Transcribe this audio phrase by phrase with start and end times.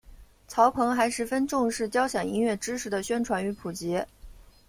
[0.47, 4.03] 曹鹏还十分重视交响音乐知识的宣传与普及。